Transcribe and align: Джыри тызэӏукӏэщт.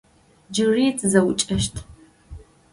Джыри 0.53 0.87
тызэӏукӏэщт. 0.99 1.75